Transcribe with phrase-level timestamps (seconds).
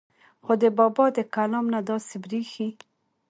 [0.43, 2.69] خو د بابا د کلام نه داسې بريښي